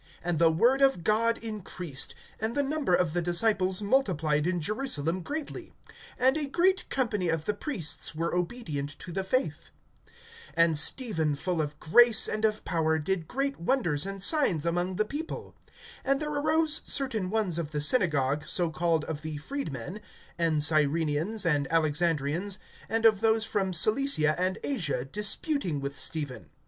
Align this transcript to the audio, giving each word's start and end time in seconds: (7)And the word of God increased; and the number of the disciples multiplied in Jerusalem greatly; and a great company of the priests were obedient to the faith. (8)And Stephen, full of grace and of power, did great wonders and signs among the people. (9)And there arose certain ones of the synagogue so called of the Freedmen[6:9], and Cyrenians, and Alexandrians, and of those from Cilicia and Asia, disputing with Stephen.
(7)And 0.25 0.39
the 0.39 0.49
word 0.51 0.81
of 0.81 1.03
God 1.03 1.37
increased; 1.43 2.15
and 2.39 2.55
the 2.55 2.63
number 2.63 2.95
of 2.95 3.13
the 3.13 3.21
disciples 3.21 3.83
multiplied 3.83 4.47
in 4.47 4.59
Jerusalem 4.59 5.21
greatly; 5.21 5.73
and 6.17 6.35
a 6.37 6.47
great 6.47 6.89
company 6.89 7.29
of 7.29 7.45
the 7.45 7.53
priests 7.53 8.15
were 8.15 8.33
obedient 8.33 8.97
to 8.97 9.11
the 9.11 9.23
faith. 9.23 9.69
(8)And 10.57 10.75
Stephen, 10.75 11.35
full 11.35 11.61
of 11.61 11.79
grace 11.79 12.27
and 12.27 12.45
of 12.45 12.65
power, 12.65 12.97
did 12.97 13.27
great 13.27 13.59
wonders 13.59 14.07
and 14.07 14.23
signs 14.23 14.65
among 14.65 14.95
the 14.95 15.05
people. 15.05 15.53
(9)And 16.03 16.19
there 16.19 16.31
arose 16.33 16.81
certain 16.85 17.29
ones 17.29 17.59
of 17.59 17.69
the 17.69 17.79
synagogue 17.79 18.45
so 18.47 18.71
called 18.71 19.05
of 19.05 19.21
the 19.21 19.35
Freedmen[6:9], 19.37 19.99
and 20.39 20.61
Cyrenians, 20.63 21.45
and 21.45 21.71
Alexandrians, 21.71 22.57
and 22.89 23.05
of 23.05 23.19
those 23.19 23.45
from 23.45 23.71
Cilicia 23.71 24.33
and 24.41 24.57
Asia, 24.63 25.05
disputing 25.05 25.79
with 25.79 25.99
Stephen. 25.99 26.49